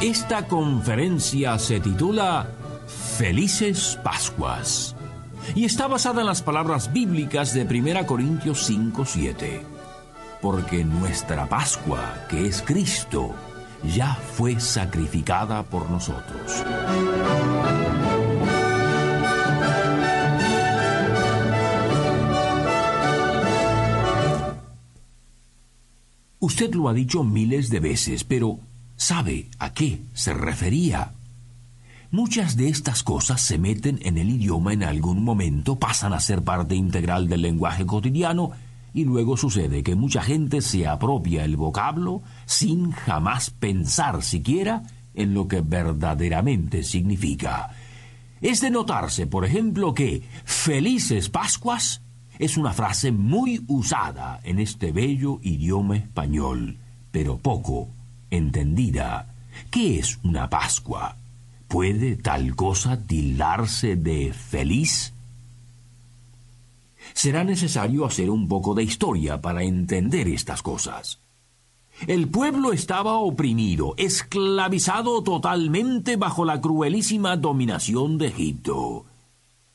[0.00, 2.48] Esta conferencia se titula
[3.16, 4.94] Felices Pascuas
[5.56, 9.60] y está basada en las palabras bíblicas de 1 Corintios 5:7.
[10.40, 13.34] Porque nuestra Pascua, que es Cristo,
[13.92, 16.64] ya fue sacrificada por nosotros.
[26.38, 28.60] Usted lo ha dicho miles de veces, pero
[28.98, 31.12] sabe a qué se refería.
[32.10, 36.42] Muchas de estas cosas se meten en el idioma en algún momento, pasan a ser
[36.42, 38.50] parte integral del lenguaje cotidiano
[38.92, 44.82] y luego sucede que mucha gente se apropia el vocablo sin jamás pensar siquiera
[45.14, 47.70] en lo que verdaderamente significa.
[48.40, 52.02] Es de notarse, por ejemplo, que Felices Pascuas
[52.38, 56.78] es una frase muy usada en este bello idioma español,
[57.10, 57.90] pero poco
[58.30, 59.34] entendida.
[59.70, 61.16] ¿Qué es una Pascua?
[61.66, 65.12] ¿Puede tal cosa tildarse de feliz?
[67.14, 71.18] Será necesario hacer un poco de historia para entender estas cosas.
[72.06, 79.04] El pueblo estaba oprimido, esclavizado totalmente bajo la cruelísima dominación de Egipto.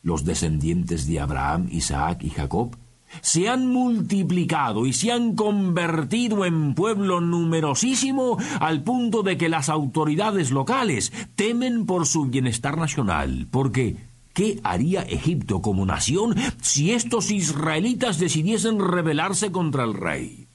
[0.02, 2.76] Los descendientes de Abraham, Isaac y Jacob
[3.22, 9.70] se han multiplicado y se han convertido en pueblo numerosísimo al punto de que las
[9.70, 13.98] autoridades locales temen por su bienestar nacional, porque
[14.34, 20.48] ¿qué haría Egipto como nación si estos israelitas decidiesen rebelarse contra el rey?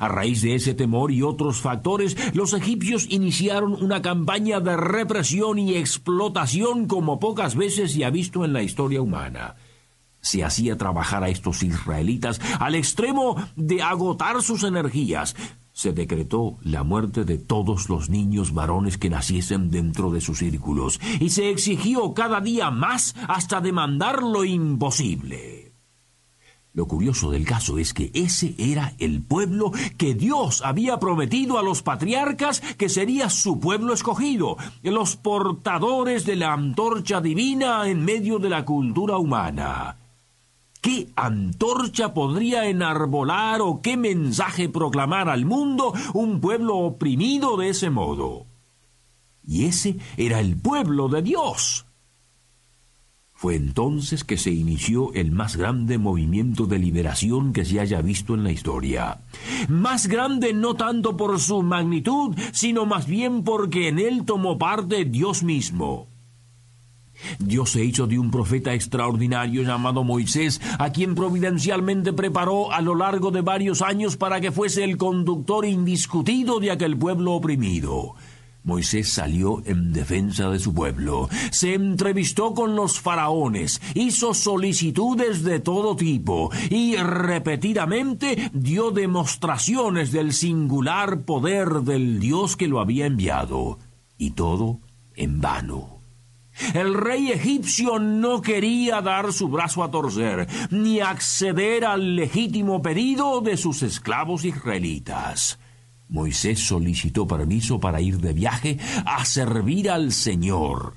[0.00, 5.60] A raíz de ese temor y otros factores, los egipcios iniciaron una campaña de represión
[5.60, 9.54] y explotación como pocas veces se ha visto en la historia humana
[10.26, 15.36] se hacía trabajar a estos israelitas al extremo de agotar sus energías.
[15.72, 21.00] Se decretó la muerte de todos los niños varones que naciesen dentro de sus círculos,
[21.20, 25.72] y se exigió cada día más hasta demandar lo imposible.
[26.72, 31.62] Lo curioso del caso es que ese era el pueblo que Dios había prometido a
[31.62, 38.38] los patriarcas que sería su pueblo escogido, los portadores de la antorcha divina en medio
[38.40, 39.96] de la cultura humana.
[40.86, 47.90] ¿Qué antorcha podría enarbolar o qué mensaje proclamar al mundo un pueblo oprimido de ese
[47.90, 48.46] modo?
[49.44, 51.86] Y ese era el pueblo de Dios.
[53.32, 58.34] Fue entonces que se inició el más grande movimiento de liberación que se haya visto
[58.34, 59.22] en la historia.
[59.68, 65.04] Más grande no tanto por su magnitud, sino más bien porque en él tomó parte
[65.04, 66.06] Dios mismo.
[67.38, 72.94] Dios se hizo de un profeta extraordinario llamado Moisés, a quien providencialmente preparó a lo
[72.94, 78.14] largo de varios años para que fuese el conductor indiscutido de aquel pueblo oprimido.
[78.66, 85.60] Moisés salió en defensa de su pueblo, se entrevistó con los faraones, hizo solicitudes de
[85.60, 93.78] todo tipo y repetidamente dio demostraciones del singular poder del Dios que lo había enviado.
[94.18, 94.80] Y todo
[95.14, 95.95] en vano.
[96.74, 103.40] El rey egipcio no quería dar su brazo a torcer, ni acceder al legítimo pedido
[103.40, 105.58] de sus esclavos israelitas.
[106.08, 110.94] Moisés solicitó permiso para ir de viaje a servir al Señor.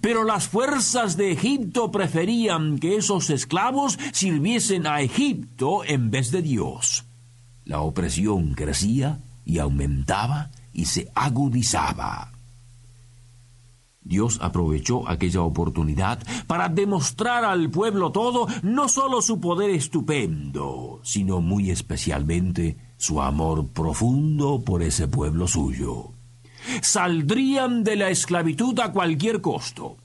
[0.00, 6.42] Pero las fuerzas de Egipto preferían que esos esclavos sirviesen a Egipto en vez de
[6.42, 7.04] Dios.
[7.64, 12.32] La opresión crecía y aumentaba y se agudizaba.
[14.02, 21.40] Dios aprovechó aquella oportunidad para demostrar al pueblo todo no solo su poder estupendo, sino
[21.40, 26.12] muy especialmente su amor profundo por ese pueblo suyo.
[26.82, 29.96] Saldrían de la esclavitud a cualquier costo.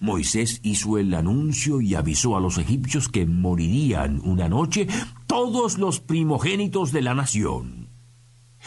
[0.00, 4.86] Moisés hizo el anuncio y avisó a los egipcios que morirían una noche
[5.26, 7.89] todos los primogénitos de la nación.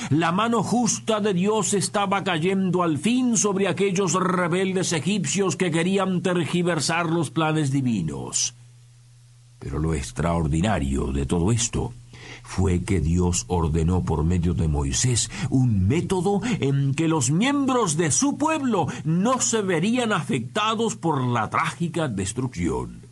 [0.09, 6.21] La mano justa de Dios estaba cayendo al fin sobre aquellos rebeldes egipcios que querían
[6.21, 8.55] tergiversar los planes divinos.
[9.59, 11.93] Pero lo extraordinario de todo esto
[12.43, 18.11] fue que Dios ordenó por medio de Moisés un método en que los miembros de
[18.11, 23.02] su pueblo no se verían afectados por la trágica destrucción.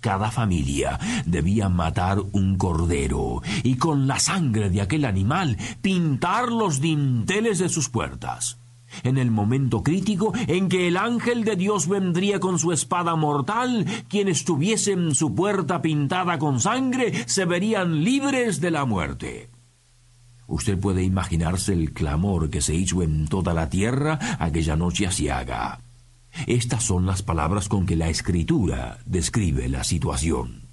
[0.00, 6.80] Cada familia debía matar un cordero y con la sangre de aquel animal pintar los
[6.80, 8.58] dinteles de sus puertas.
[9.02, 13.84] En el momento crítico en que el ángel de Dios vendría con su espada mortal,
[14.08, 19.50] quienes tuviesen su puerta pintada con sangre se verían libres de la muerte.
[20.46, 25.78] Usted puede imaginarse el clamor que se hizo en toda la tierra aquella noche asiaga.
[26.46, 30.68] Estas son las palabras con que la escritura describe la situación.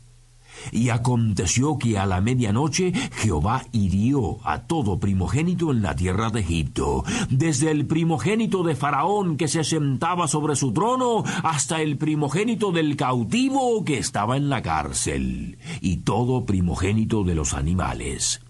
[0.72, 6.40] Y aconteció que a la medianoche Jehová hirió a todo primogénito en la tierra de
[6.40, 12.72] Egipto, desde el primogénito de Faraón que se sentaba sobre su trono, hasta el primogénito
[12.72, 18.42] del cautivo que estaba en la cárcel, y todo primogénito de los animales.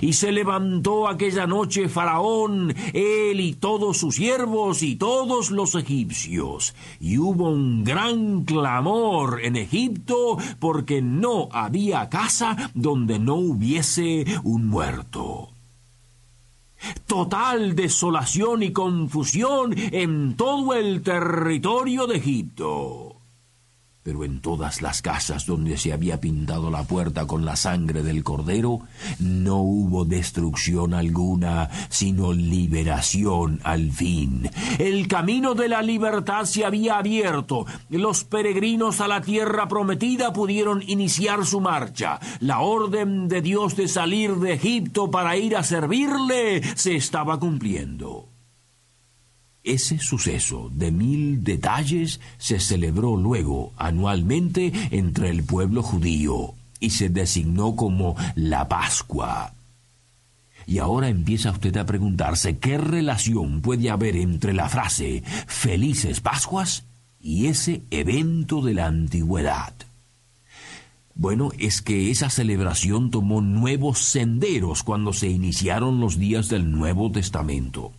[0.00, 6.74] Y se levantó aquella noche Faraón, él y todos sus siervos y todos los egipcios.
[7.00, 14.68] Y hubo un gran clamor en Egipto porque no había casa donde no hubiese un
[14.68, 15.50] muerto.
[17.06, 23.09] Total desolación y confusión en todo el territorio de Egipto.
[24.02, 28.24] Pero en todas las casas donde se había pintado la puerta con la sangre del
[28.24, 28.80] cordero,
[29.18, 34.50] no hubo destrucción alguna, sino liberación al fin.
[34.78, 37.66] El camino de la libertad se había abierto.
[37.90, 42.18] Los peregrinos a la tierra prometida pudieron iniciar su marcha.
[42.40, 48.29] La orden de Dios de salir de Egipto para ir a servirle se estaba cumpliendo.
[49.62, 57.10] Ese suceso de mil detalles se celebró luego anualmente entre el pueblo judío y se
[57.10, 59.52] designó como la Pascua.
[60.66, 66.84] Y ahora empieza usted a preguntarse qué relación puede haber entre la frase Felices Pascuas
[67.20, 69.74] y ese evento de la antigüedad.
[71.14, 77.12] Bueno, es que esa celebración tomó nuevos senderos cuando se iniciaron los días del Nuevo
[77.12, 77.92] Testamento.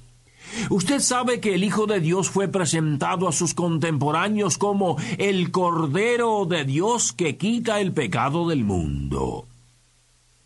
[0.69, 6.45] Usted sabe que el Hijo de Dios fue presentado a sus contemporáneos como el Cordero
[6.45, 9.47] de Dios que quita el pecado del mundo.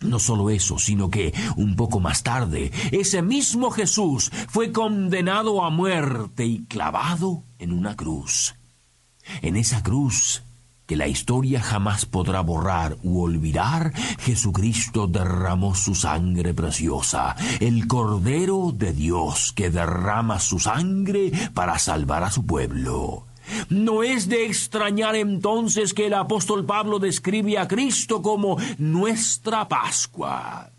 [0.01, 5.69] No solo eso, sino que un poco más tarde, ese mismo Jesús fue condenado a
[5.69, 8.55] muerte y clavado en una cruz.
[9.41, 10.43] En esa cruz
[10.85, 18.71] que la historia jamás podrá borrar u olvidar, Jesucristo derramó su sangre preciosa, el Cordero
[18.73, 23.25] de Dios que derrama su sangre para salvar a su pueblo.
[23.69, 30.71] No es de extrañar entonces que el apóstol Pablo describe a Cristo como nuestra Pascua.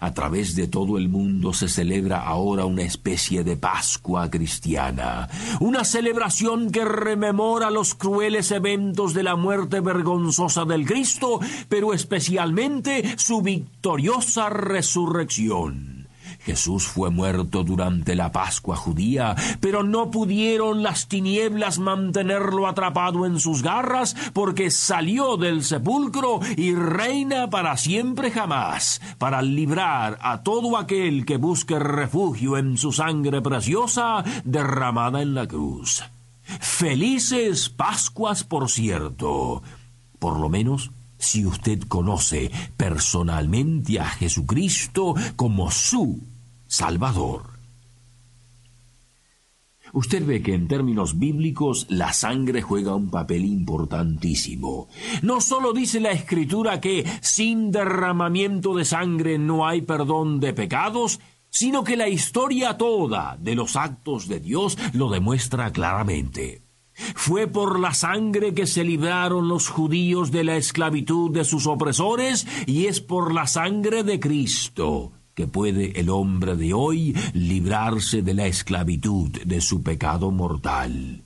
[0.00, 5.28] A través de todo el mundo se celebra ahora una especie de Pascua cristiana,
[5.60, 13.14] una celebración que rememora los crueles eventos de la muerte vergonzosa del Cristo, pero especialmente
[13.18, 15.93] su victoriosa resurrección.
[16.44, 23.40] Jesús fue muerto durante la Pascua judía, pero no pudieron las tinieblas mantenerlo atrapado en
[23.40, 30.76] sus garras, porque salió del sepulcro y reina para siempre jamás, para librar a todo
[30.76, 36.04] aquel que busque refugio en su sangre preciosa derramada en la cruz.
[36.60, 39.62] Felices Pascuas, por cierto.
[40.18, 46.33] Por lo menos si usted conoce personalmente a Jesucristo como su
[46.66, 47.54] Salvador.
[49.94, 54.88] Usted ve que en términos bíblicos la sangre juega un papel importantísimo.
[55.22, 61.20] No solo dice la Escritura que sin derramamiento de sangre no hay perdón de pecados,
[61.48, 66.62] sino que la historia toda de los actos de Dios lo demuestra claramente.
[67.14, 72.48] Fue por la sangre que se libraron los judíos de la esclavitud de sus opresores
[72.66, 78.34] y es por la sangre de Cristo que puede el hombre de hoy librarse de
[78.34, 81.22] la esclavitud de su pecado mortal.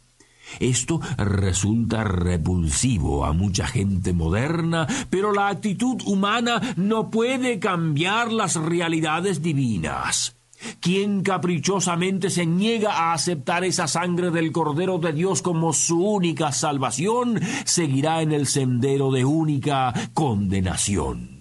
[0.61, 8.57] Esto resulta repulsivo a mucha gente moderna, pero la actitud humana no puede cambiar las
[8.57, 10.35] realidades divinas.
[10.81, 16.51] Quien caprichosamente se niega a aceptar esa sangre del Cordero de Dios como su única
[16.51, 21.38] salvación, seguirá en el sendero de única condenación.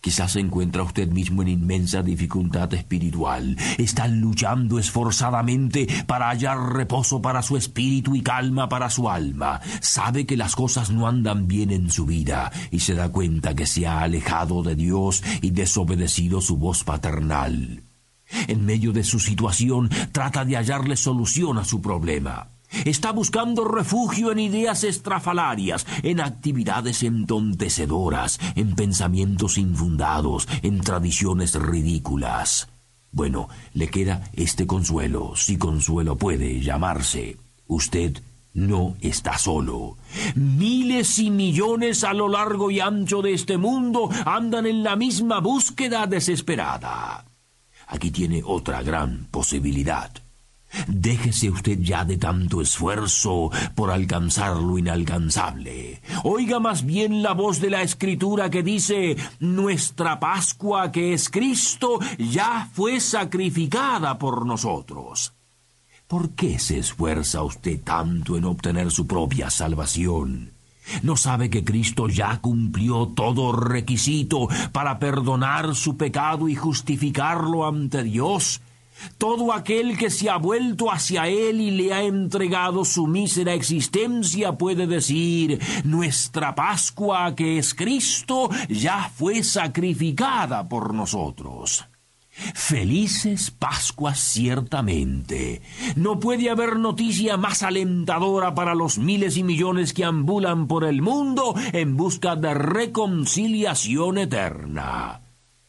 [0.00, 3.56] Quizás se encuentra usted mismo en inmensa dificultad espiritual.
[3.78, 9.60] Está luchando esforzadamente para hallar reposo para su espíritu y calma para su alma.
[9.80, 13.66] Sabe que las cosas no andan bien en su vida y se da cuenta que
[13.66, 17.82] se ha alejado de Dios y desobedecido su voz paternal.
[18.46, 22.50] En medio de su situación trata de hallarle solución a su problema.
[22.84, 32.68] Está buscando refugio en ideas estrafalarias, en actividades entontecedoras, en pensamientos infundados, en tradiciones ridículas.
[33.10, 37.38] Bueno, le queda este consuelo, si consuelo puede llamarse.
[37.66, 38.22] Usted
[38.52, 39.96] no está solo.
[40.34, 45.40] Miles y millones a lo largo y ancho de este mundo andan en la misma
[45.40, 47.24] búsqueda desesperada.
[47.86, 50.10] Aquí tiene otra gran posibilidad.
[50.86, 56.00] Déjese usted ya de tanto esfuerzo por alcanzar lo inalcanzable.
[56.24, 61.98] Oiga más bien la voz de la Escritura que dice, Nuestra Pascua, que es Cristo,
[62.18, 65.32] ya fue sacrificada por nosotros.
[66.06, 70.52] ¿Por qué se esfuerza usted tanto en obtener su propia salvación?
[71.02, 78.02] ¿No sabe que Cristo ya cumplió todo requisito para perdonar su pecado y justificarlo ante
[78.04, 78.62] Dios?
[79.16, 84.52] Todo aquel que se ha vuelto hacia Él y le ha entregado su mísera existencia
[84.52, 91.84] puede decir, nuestra Pascua que es Cristo ya fue sacrificada por nosotros.
[92.54, 95.60] Felices Pascuas ciertamente.
[95.96, 101.02] No puede haber noticia más alentadora para los miles y millones que ambulan por el
[101.02, 105.27] mundo en busca de reconciliación eterna.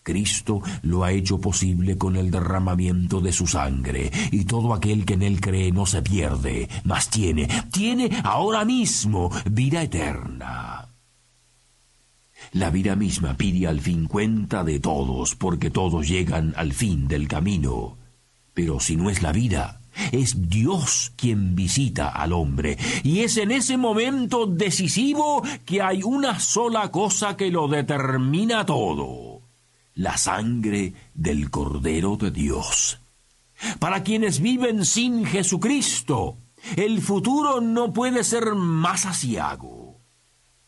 [0.09, 5.13] Cristo lo ha hecho posible con el derramamiento de su sangre, y todo aquel que
[5.13, 10.89] en él cree no se pierde, mas tiene, tiene ahora mismo vida eterna.
[12.53, 17.27] La vida misma pide al fin cuenta de todos, porque todos llegan al fin del
[17.27, 17.97] camino.
[18.55, 23.51] Pero si no es la vida, es Dios quien visita al hombre, y es en
[23.51, 29.28] ese momento decisivo que hay una sola cosa que lo determina todo
[29.99, 33.01] la sangre del Cordero de Dios.
[33.79, 36.37] Para quienes viven sin Jesucristo,
[36.77, 39.99] el futuro no puede ser más asiago.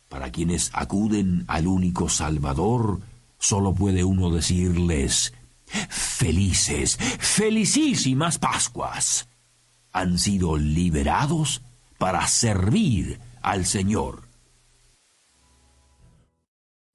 [0.10, 3.00] Para quienes acuden al único Salvador,
[3.40, 5.34] solo puede uno decirles,
[5.88, 9.30] felices, felicísimas Pascuas.
[9.94, 11.62] Han sido liberados
[11.98, 14.24] para servir al Señor.